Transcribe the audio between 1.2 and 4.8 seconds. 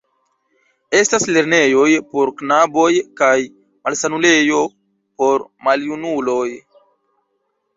lernejoj por knaboj kaj malsanulejo